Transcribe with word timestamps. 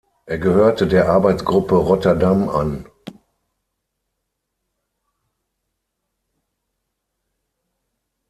Er 0.25 0.39
gehörte 0.39 0.87
der 0.87 1.09
Arbeitsgruppe 1.09 1.75
Rotterdam 1.75 2.49
an. 2.49 2.87